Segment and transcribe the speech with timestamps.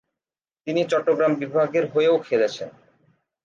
[0.67, 2.69] তিনি চট্টগ্রাম বিভাগের হয়েও খেলছেন।